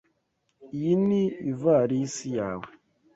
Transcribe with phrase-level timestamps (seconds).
[0.75, 1.21] Iyi ni
[1.51, 2.67] ivalisi yawe?